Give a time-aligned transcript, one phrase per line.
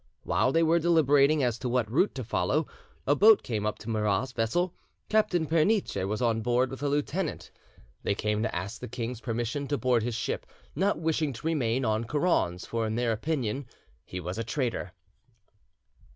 [0.23, 2.65] While they were deliberating as to what route to follow,
[3.05, 4.73] a boat came up to Murat's vessel.
[5.09, 7.51] Captain Pernice was on board with a lieutenant.
[8.01, 11.85] They came to ask the king's permission to board his ship, not wishing to remain
[11.85, 13.67] on Courrand's, for in their opinion
[14.03, 14.91] he was a traitor.